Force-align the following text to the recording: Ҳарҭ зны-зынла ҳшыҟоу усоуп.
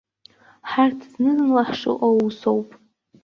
Ҳарҭ 0.71 0.99
зны-зынла 1.11 1.63
ҳшыҟоу 1.69 2.17
усоуп. 2.27 2.69